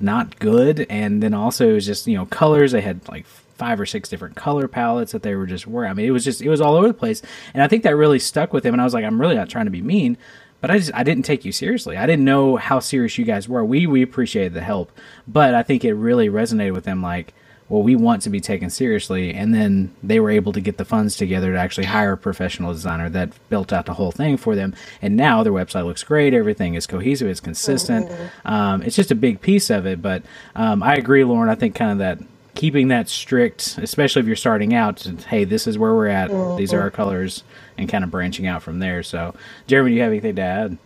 [0.00, 0.86] Not good.
[0.88, 2.72] And then also it was just you know colors.
[2.72, 3.26] They had like
[3.60, 5.90] five or six different color palettes that they were just wearing.
[5.90, 7.94] I mean, it was just it was all over the place, and I think that
[7.94, 8.74] really stuck with him.
[8.74, 10.16] And I was like, I'm really not trying to be mean,
[10.60, 11.96] but I just I didn't take you seriously.
[11.96, 13.64] I didn't know how serious you guys were.
[13.64, 14.90] We we appreciated the help,
[15.28, 17.02] but I think it really resonated with them.
[17.02, 17.34] Like
[17.70, 19.32] well, we want to be taken seriously.
[19.32, 22.72] And then they were able to get the funds together to actually hire a professional
[22.72, 24.74] designer that built out the whole thing for them.
[25.00, 26.34] And now their website looks great.
[26.34, 27.28] Everything is cohesive.
[27.28, 28.08] It's consistent.
[28.08, 28.48] Mm-hmm.
[28.48, 30.02] Um, it's just a big piece of it.
[30.02, 30.24] But
[30.56, 31.48] um, I agree, Lauren.
[31.48, 32.18] I think kind of that
[32.56, 35.00] keeping that strict, especially if you're starting out.
[35.28, 36.30] Hey, this is where we're at.
[36.30, 36.58] Mm-hmm.
[36.58, 37.44] These are our colors,
[37.78, 39.04] and kind of branching out from there.
[39.04, 39.34] So,
[39.68, 40.78] Jeremy, do you have anything to add?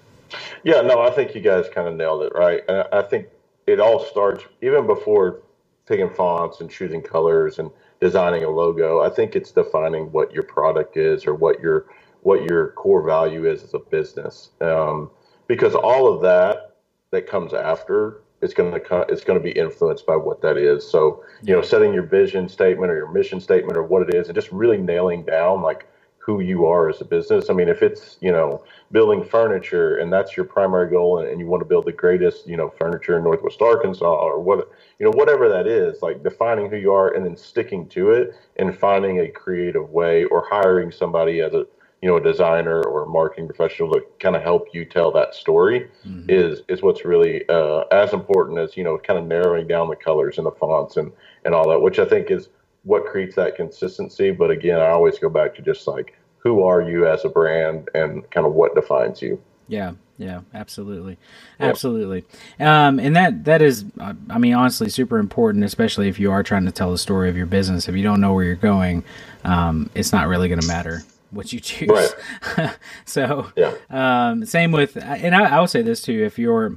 [0.63, 2.63] Yeah, no, I think you guys kind of nailed it, right?
[2.69, 3.29] And I think
[3.67, 5.41] it all starts even before
[5.87, 7.71] picking fonts and choosing colors and
[8.01, 9.01] designing a logo.
[9.01, 11.87] I think it's defining what your product is or what your
[12.23, 15.11] what your core value is as a business, um,
[15.47, 16.77] because all of that
[17.11, 20.89] that comes after is going to it's going to be influenced by what that is.
[20.89, 24.29] So you know, setting your vision statement or your mission statement or what it is,
[24.29, 25.87] and just really nailing down like
[26.25, 27.51] who you are as a business.
[27.51, 31.39] I mean, if it's, you know, building furniture and that's your primary goal and, and,
[31.39, 35.05] you want to build the greatest, you know, furniture in Northwest Arkansas or what, you
[35.05, 38.75] know, whatever that is, like defining who you are and then sticking to it and
[38.75, 41.67] finding a creative way or hiring somebody as a,
[42.01, 45.35] you know, a designer or a marketing professional to kind of help you tell that
[45.35, 46.25] story mm-hmm.
[46.31, 49.97] is, is what's really uh, as important as, you know, kind of narrowing down the
[49.97, 51.13] colors and the fonts and,
[51.45, 52.49] and all that, which I think is,
[52.85, 54.31] what creates that consistency.
[54.31, 57.89] But again, I always go back to just like who are you as a brand
[57.95, 59.41] and kind of what defines you.
[59.67, 61.17] Yeah, yeah, absolutely,
[61.59, 62.25] absolutely.
[62.61, 66.43] Um, and that that is, uh, I mean, honestly, super important, especially if you are
[66.43, 67.89] trying to tell the story of your business.
[67.89, 69.05] If you don't know where you're going,
[69.45, 72.15] um, it's not really going to matter what you choose.
[72.57, 72.77] Right.
[73.07, 73.75] so, yeah.
[73.91, 76.77] Um, same with, and I, I will say this too: if you're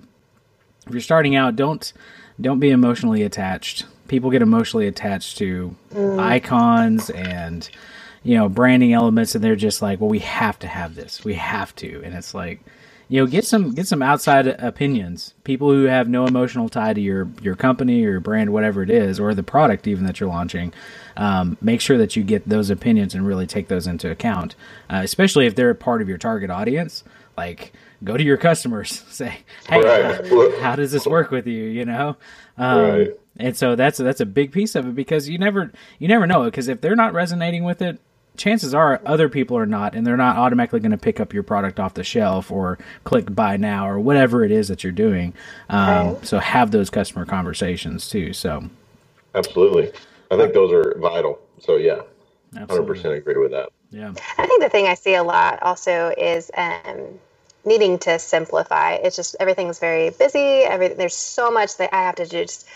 [0.88, 1.92] if you're starting out, don't
[2.40, 6.20] don't be emotionally attached people get emotionally attached to mm.
[6.20, 7.70] icons and
[8.24, 11.24] you know branding elements and they're just like well we have to have this.
[11.24, 12.02] We have to.
[12.04, 12.60] And it's like
[13.10, 15.34] you know get some get some outside opinions.
[15.44, 18.90] People who have no emotional tie to your your company or your brand whatever it
[18.90, 20.74] is or the product even that you're launching
[21.16, 24.56] um, make sure that you get those opinions and really take those into account
[24.90, 27.04] uh, especially if they're a part of your target audience.
[27.38, 27.72] Like
[28.04, 29.40] go to your customers say
[29.70, 30.28] hey right.
[30.28, 31.64] how, how, does this work with you?
[31.64, 32.18] You know?
[32.58, 36.08] Um, right and so that's that's a big piece of it because you never you
[36.08, 38.00] never know because if they're not resonating with it
[38.38, 41.44] chances are other people are not and they're not automatically going to pick up your
[41.44, 45.34] product off the shelf or click buy now or whatever it is that you're doing.
[45.70, 46.26] Um, okay.
[46.26, 48.70] so have those customer conversations too so.
[49.36, 49.92] Absolutely.
[50.32, 51.40] I think those are vital.
[51.60, 52.02] So yeah.
[52.56, 53.00] Absolutely.
[53.00, 53.70] 100% agree with that.
[53.92, 54.14] Yeah.
[54.38, 57.20] I think the thing i see a lot also is um,
[57.66, 58.94] needing to simplify.
[58.94, 62.68] It's just everything's very busy every, there's so much that i have to just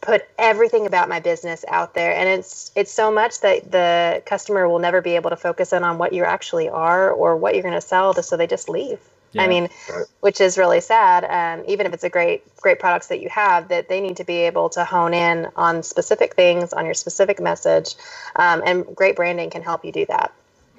[0.00, 4.68] put everything about my business out there and it's it's so much that the customer
[4.68, 7.62] will never be able to focus in on what you actually are or what you're
[7.62, 8.98] going to sell so they just leave
[9.32, 10.06] yeah, I mean, right.
[10.20, 11.24] which is really sad.
[11.24, 14.24] Um, even if it's a great, great products that you have, that they need to
[14.24, 17.94] be able to hone in on specific things, on your specific message,
[18.36, 20.32] um, and great branding can help you do that.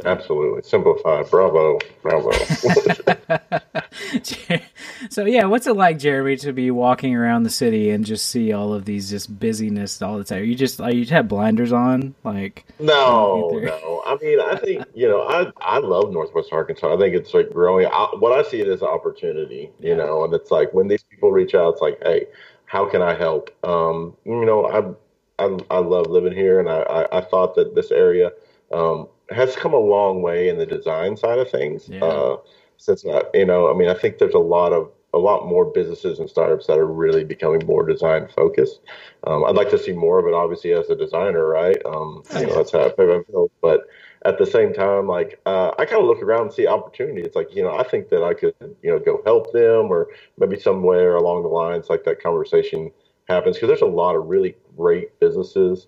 [0.05, 0.61] Absolutely.
[0.63, 1.23] Simplify.
[1.23, 1.79] Bravo.
[2.01, 2.31] Bravo.
[5.09, 8.53] so yeah, what's it like, Jeremy, to be walking around the city and just see
[8.53, 10.39] all of these just busyness all the time?
[10.39, 12.15] Are you just are you have blinders on?
[12.23, 14.03] Like No, no.
[14.05, 16.93] I mean I think, you know, I I love Northwest Arkansas.
[16.93, 19.95] I think it's like growing I, what I see it as an opportunity, you yeah.
[19.95, 22.27] know, and it's like when these people reach out, it's like, hey,
[22.65, 23.49] how can I help?
[23.65, 27.73] Um, you know, I I, I love living here and I, I, I thought that
[27.73, 28.31] this area
[28.71, 31.89] um, has come a long way in the design side of things.
[31.89, 32.03] Yeah.
[32.03, 32.37] Uh,
[32.77, 35.65] since not, you know, I mean, I think there's a lot of a lot more
[35.65, 38.79] businesses and startups that are really becoming more design focused.
[39.27, 41.77] Um, I'd like to see more of it, obviously, as a designer, right?
[41.85, 43.51] Um, you know, that's how I feel.
[43.61, 43.87] But
[44.23, 47.21] at the same time, like uh, I kind of look around and see opportunity.
[47.21, 50.07] It's like you know, I think that I could, you know, go help them, or
[50.37, 52.91] maybe somewhere along the lines, like that conversation
[53.27, 55.87] happens, because there's a lot of really great businesses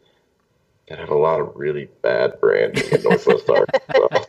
[0.87, 4.25] that have a lot of really bad branding in Northwest Arkansas.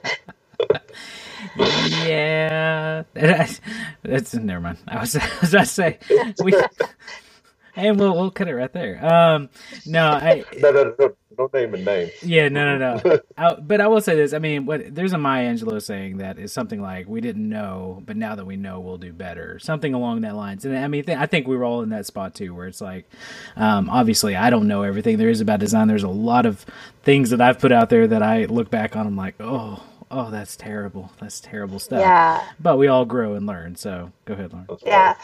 [2.06, 3.02] yeah,
[4.02, 4.78] that's never mind.
[4.88, 5.98] I was, I was about to say
[6.42, 6.54] we,
[7.76, 9.04] and we'll we'll cut it right there.
[9.04, 9.50] Um,
[9.87, 12.10] no, I no, no, no, no name and name.
[12.22, 13.18] Yeah, no, no, no.
[13.37, 14.32] I, but I will say this.
[14.32, 18.02] I mean, what there's a Maya Angelou saying that is something like, "We didn't know,
[18.06, 20.64] but now that we know, we'll do better." Something along that lines.
[20.64, 22.80] And I mean, th- I think we were all in that spot too, where it's
[22.80, 23.08] like,
[23.56, 25.88] um, obviously, I don't know everything there is about design.
[25.88, 26.64] There's a lot of
[27.02, 29.06] things that I've put out there that I look back on.
[29.06, 31.12] I'm like, oh, oh, that's terrible.
[31.20, 32.00] That's terrible stuff.
[32.00, 32.42] Yeah.
[32.60, 33.76] But we all grow and learn.
[33.76, 34.68] So go ahead, Lauren.
[34.84, 35.16] Yeah.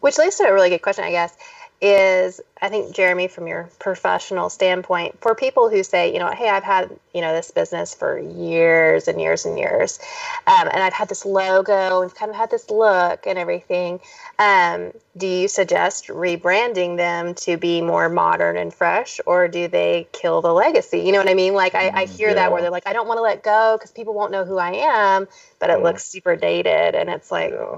[0.00, 1.36] Which leads to a really good question, I guess
[1.80, 6.48] is I think Jeremy, from your professional standpoint, for people who say, you know, hey,
[6.48, 9.98] I've had you know this business for years and years and years,
[10.46, 14.00] um, and I've had this logo and kind of had this look and everything.
[14.38, 20.08] Um, do you suggest rebranding them to be more modern and fresh, or do they
[20.12, 21.00] kill the legacy?
[21.00, 21.54] You know what I mean?
[21.54, 22.34] Like I, I hear yeah.
[22.34, 24.58] that where they're like, I don't want to let go because people won't know who
[24.58, 25.28] I am,
[25.60, 27.52] but it looks super dated, and it's like.
[27.52, 27.76] Yeah.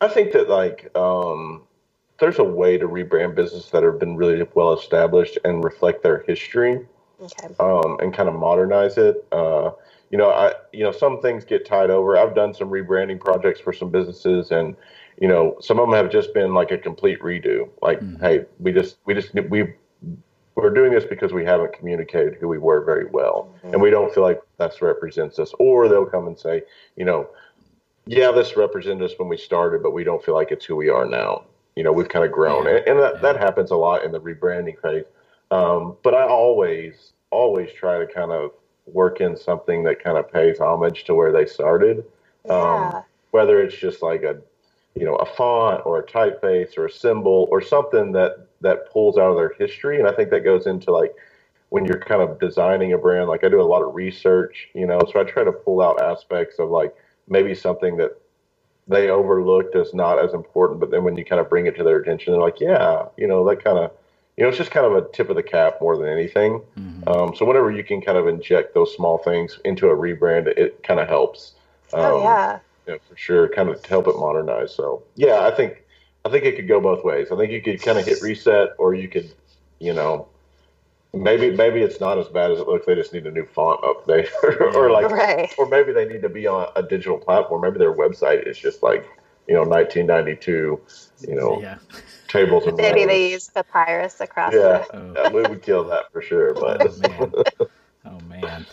[0.00, 1.62] I think that like um
[2.22, 6.22] there's a way to rebrand businesses that have been really well established and reflect their
[6.28, 6.86] history,
[7.20, 7.52] okay.
[7.58, 9.26] um, and kind of modernize it.
[9.32, 9.72] Uh,
[10.10, 12.16] you know, I you know some things get tied over.
[12.16, 14.76] I've done some rebranding projects for some businesses, and
[15.20, 17.68] you know some of them have just been like a complete redo.
[17.82, 18.24] Like, mm-hmm.
[18.24, 19.74] hey, we just we just we
[20.54, 23.72] we're doing this because we haven't communicated who we were very well, mm-hmm.
[23.72, 25.52] and we don't feel like that's represents us.
[25.58, 26.62] Or they'll come and say,
[26.94, 27.28] you know,
[28.06, 30.88] yeah, this represented us when we started, but we don't feel like it's who we
[30.88, 31.46] are now.
[31.76, 32.76] You know, we've kind of grown, yeah.
[32.76, 33.20] and, and that, yeah.
[33.20, 35.04] that happens a lot in the rebranding phase.
[35.50, 38.50] Um, but I always, always try to kind of
[38.86, 42.04] work in something that kind of pays homage to where they started.
[42.48, 43.02] Um, yeah.
[43.30, 44.38] Whether it's just like a,
[44.94, 49.16] you know, a font or a typeface or a symbol or something that that pulls
[49.18, 51.14] out of their history, and I think that goes into like
[51.70, 53.28] when you're kind of designing a brand.
[53.28, 56.02] Like I do a lot of research, you know, so I try to pull out
[56.02, 56.94] aspects of like
[57.28, 58.20] maybe something that
[58.88, 61.84] they overlooked as not as important, but then when you kind of bring it to
[61.84, 63.92] their attention, they're like, yeah, you know, that kind of,
[64.36, 66.60] you know, it's just kind of a tip of the cap more than anything.
[66.78, 67.08] Mm-hmm.
[67.08, 70.82] Um, so whenever you can kind of inject those small things into a rebrand, it
[70.82, 71.52] kind of helps.
[71.92, 72.58] Oh, um, oh yeah.
[72.88, 74.74] yeah, for sure, kind of help it modernize.
[74.74, 75.84] So yeah, I think
[76.24, 77.28] I think it could go both ways.
[77.30, 79.32] I think you could kind of hit reset, or you could,
[79.78, 80.28] you know,
[81.14, 82.86] maybe maybe it's not as bad as it looks.
[82.86, 84.28] They just need a new font update,
[84.74, 85.52] or, like, right.
[85.58, 87.62] or maybe they need to be on a digital platform.
[87.62, 89.06] Maybe their website is just like
[89.48, 90.80] you know 1992,
[91.28, 91.78] you know, yeah.
[92.28, 94.52] tables and maybe they use papyrus across.
[94.54, 95.30] Yeah, oh.
[95.30, 96.54] we would kill that for sure.
[96.54, 97.32] But oh man,
[98.06, 98.66] oh man.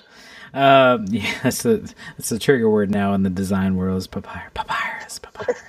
[0.54, 4.52] Um, yeah, that's the that's the trigger word now in the design world is papyrus,
[4.54, 5.62] papyrus, papyrus.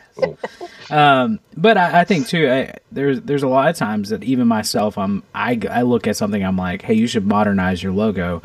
[0.90, 4.48] Um, but I, I, think too, I, there's there's a lot of times that even
[4.48, 8.42] myself, I'm I, I look at something, I'm like, hey, you should modernize your logo,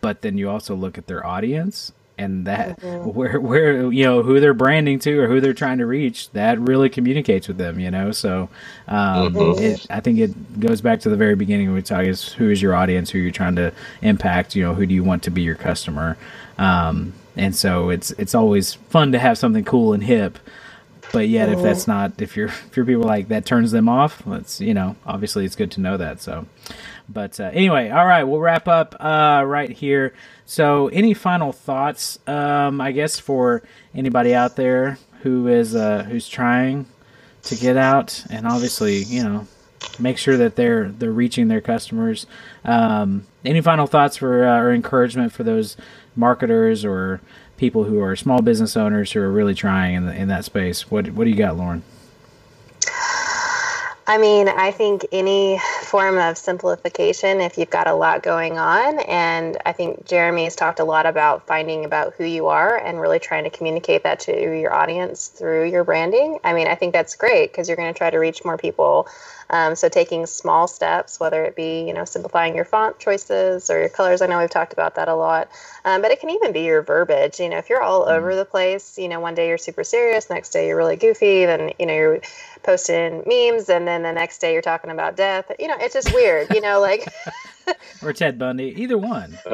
[0.00, 3.08] but then you also look at their audience and that mm-hmm.
[3.18, 6.58] where where you know who they're branding to or who they're trying to reach that
[6.60, 8.48] really communicates with them you know so
[8.88, 9.62] um, mm-hmm.
[9.62, 12.50] it, i think it goes back to the very beginning when we talk is who
[12.50, 15.30] is your audience who you're trying to impact you know who do you want to
[15.30, 16.16] be your customer
[16.58, 20.38] um, and so it's it's always fun to have something cool and hip
[21.14, 24.22] but yet, if that's not if you're if you're people like that turns them off,
[24.26, 26.20] it's you know obviously it's good to know that.
[26.20, 26.46] So,
[27.08, 30.12] but uh, anyway, all right, we'll wrap up uh, right here.
[30.44, 32.18] So, any final thoughts?
[32.26, 33.62] Um, I guess for
[33.94, 36.86] anybody out there who is uh, who's trying
[37.44, 39.46] to get out, and obviously you know
[39.98, 42.26] make sure that they're they're reaching their customers.
[42.64, 45.76] Um, any final thoughts for uh, or encouragement for those
[46.16, 47.20] marketers or
[47.56, 50.90] people who are small business owners who are really trying in, the, in that space.
[50.90, 51.82] What what do you got, Lauren?
[54.06, 55.58] I mean, I think any
[55.94, 60.56] form of simplification, if you've got a lot going on, and I think Jeremy has
[60.56, 64.18] talked a lot about finding about who you are and really trying to communicate that
[64.26, 66.40] to your audience through your branding.
[66.42, 69.06] I mean, I think that's great because you're going to try to reach more people
[69.50, 73.78] um, so taking small steps, whether it be you know simplifying your font choices or
[73.78, 74.22] your colors.
[74.22, 75.48] I know we've talked about that a lot,
[75.84, 77.40] um, but it can even be your verbiage.
[77.40, 78.16] You know, if you're all mm-hmm.
[78.16, 81.44] over the place, you know, one day you're super serious, next day you're really goofy,
[81.44, 82.20] then you know you're
[82.64, 85.50] posting memes, and then the next day you're talking about death.
[85.58, 86.52] You know, it's just weird.
[86.54, 87.06] You know, like.
[88.02, 89.38] or Ted Bundy, either one.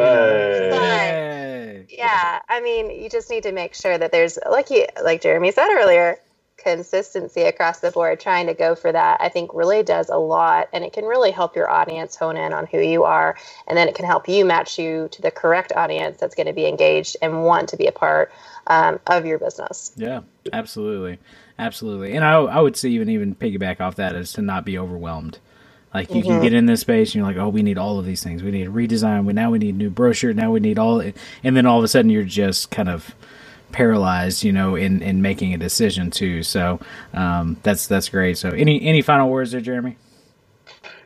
[1.71, 1.87] Hey.
[1.89, 5.53] Yeah, I mean, you just need to make sure that there's, like you, like Jeremy
[5.53, 6.19] said earlier,
[6.63, 10.69] consistency across the board, trying to go for that, I think really does a lot.
[10.73, 13.37] And it can really help your audience hone in on who you are.
[13.67, 16.53] And then it can help you match you to the correct audience that's going to
[16.53, 18.33] be engaged and want to be a part
[18.67, 19.93] um, of your business.
[19.97, 20.21] Yeah,
[20.53, 21.19] absolutely.
[21.61, 22.15] Absolutely.
[22.15, 25.39] And I, I would say even, even piggyback off that is to not be overwhelmed.
[25.93, 26.29] Like you mm-hmm.
[26.29, 28.43] can get in this space and you're like, oh, we need all of these things.
[28.43, 29.25] We need a redesign.
[29.25, 30.33] We now we need new brochure.
[30.33, 33.15] Now we need all, and then all of a sudden you're just kind of
[33.73, 36.43] paralyzed, you know, in, in making a decision too.
[36.43, 36.81] So
[37.13, 38.39] um, that's that's great.
[38.39, 39.97] So any any final words there, Jeremy?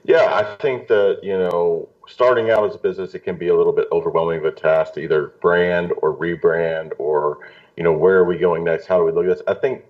[0.04, 3.56] Yeah, I think that you know, starting out as a business, it can be a
[3.56, 7.38] little bit overwhelming of a task to either brand or rebrand or
[7.76, 8.86] you know, where are we going next?
[8.86, 9.42] How do we look at this?
[9.46, 9.82] I think,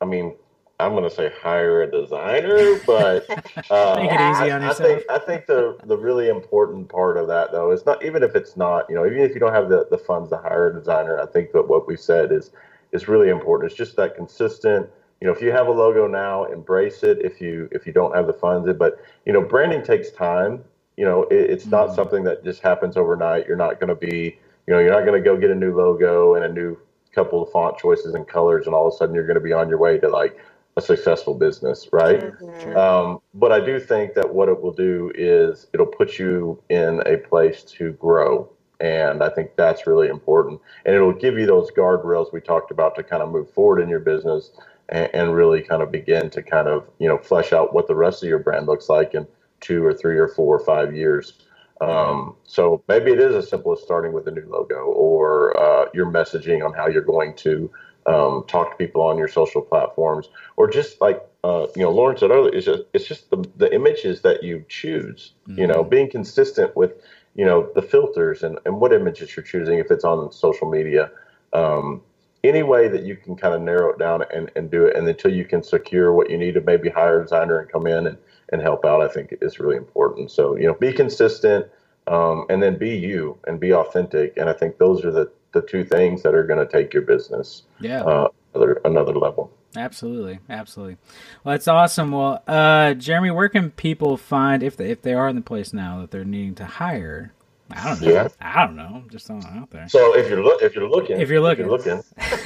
[0.00, 0.34] I mean,
[0.80, 3.28] I'm going to say hire a designer, but
[3.70, 7.16] uh, Make it easy on I, I think I think the the really important part
[7.16, 9.52] of that though is not even if it's not you know even if you don't
[9.52, 12.52] have the, the funds to hire a designer, I think that what we said is
[12.92, 13.70] is really important.
[13.70, 14.88] It's just that consistent.
[15.20, 17.18] You know, if you have a logo now, embrace it.
[17.24, 20.62] If you if you don't have the funds, it but you know, branding takes time.
[20.96, 21.72] You know, it, it's mm-hmm.
[21.72, 23.48] not something that just happens overnight.
[23.48, 25.76] You're not going to be you know you're not going to go get a new
[25.76, 26.78] logo and a new
[27.14, 29.52] couple of font choices and colors and all of a sudden you're going to be
[29.52, 30.38] on your way to like
[30.78, 32.20] a successful business, right?
[32.20, 32.76] Mm-hmm.
[32.76, 37.02] Um, but I do think that what it will do is it'll put you in
[37.06, 38.48] a place to grow.
[38.80, 40.60] And I think that's really important.
[40.86, 43.88] And it'll give you those guardrails we talked about to kind of move forward in
[43.88, 44.52] your business
[44.88, 47.96] and, and really kind of begin to kind of, you know, flesh out what the
[47.96, 49.26] rest of your brand looks like in
[49.60, 51.40] two or three or four or five years.
[51.80, 55.86] Um, so maybe it is as simple as starting with a new logo or uh,
[55.94, 57.70] your messaging on how you're going to
[58.06, 62.16] um, talk to people on your social platforms, or just like uh, you know, Lauren
[62.16, 65.32] said earlier, it's just it's just the the images that you choose.
[65.48, 65.60] Mm-hmm.
[65.60, 65.90] You know, mm-hmm.
[65.90, 66.92] being consistent with
[67.34, 71.10] you know the filters and and what images you're choosing if it's on social media.
[71.52, 72.02] Um,
[72.44, 75.06] any way that you can kind of narrow it down and, and do it, and
[75.08, 78.06] until you can secure what you need to maybe hire a designer and come in
[78.06, 78.18] and,
[78.50, 80.30] and help out, I think is really important.
[80.30, 81.66] So you know, be consistent,
[82.06, 84.36] um, and then be you and be authentic.
[84.36, 87.02] And I think those are the the two things that are going to take your
[87.02, 89.50] business yeah uh, another, another level.
[89.76, 90.96] Absolutely, absolutely.
[91.44, 92.10] Well, that's awesome.
[92.10, 95.72] Well, uh, Jeremy, where can people find if they, if they are in the place
[95.72, 97.32] now that they're needing to hire?
[97.70, 98.12] I don't know.
[98.12, 98.28] Yeah.
[98.40, 98.90] I don't know.
[98.94, 99.88] I'm just throwing it out there.
[99.88, 102.02] So if you're look if you're looking if you're looking if you're looking,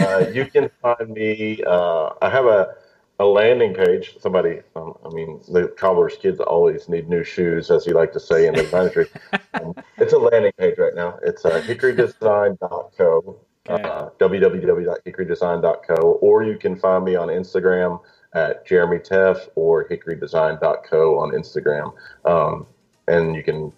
[0.07, 1.63] uh, you can find me.
[1.67, 2.75] Uh, I have a
[3.19, 4.17] a landing page.
[4.21, 8.21] Somebody, um, I mean, the cobbler's kids always need new shoes, as you like to
[8.21, 9.07] say in the country.
[9.55, 11.19] um, it's a landing page right now.
[11.23, 13.83] It's uh, hickorydesign.co, okay.
[13.83, 18.01] uh, www.hickorydesign.co, or you can find me on Instagram
[18.35, 21.93] at Jeremy Teff or hickorydesign.co on Instagram.
[22.25, 22.67] Um,
[23.09, 23.73] and you can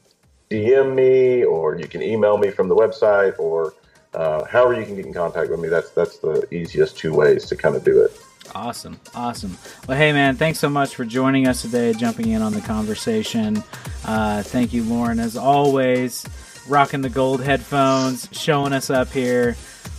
[0.55, 3.75] DM me or you can email me from the website or
[4.15, 5.69] uh, however you can get in contact with me.
[5.69, 8.19] That's that's the easiest two ways to kind of do it.
[8.55, 9.01] Awesome.
[9.15, 9.57] Awesome.
[9.89, 13.63] Well, hey, man, thanks so much for joining us today, jumping in on the conversation.
[14.05, 16.25] Uh, thank you, Lauren, as always,
[16.69, 19.57] rocking the gold headphones, showing us up here,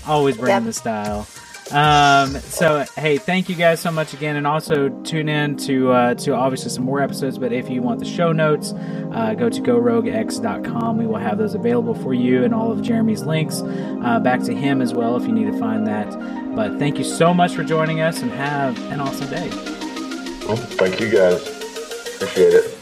[0.08, 0.64] always bringing yep.
[0.64, 1.28] the style.
[1.72, 6.14] Um, so hey, thank you guys so much again, and also tune in to uh,
[6.16, 7.38] to obviously some more episodes.
[7.38, 10.98] But if you want the show notes, uh, go to goroguex.com.
[10.98, 14.54] We will have those available for you, and all of Jeremy's links uh, back to
[14.54, 16.10] him as well if you need to find that.
[16.56, 19.50] But thank you so much for joining us, and have an awesome day.
[20.48, 21.48] Well, thank you guys.
[22.16, 22.75] Appreciate it.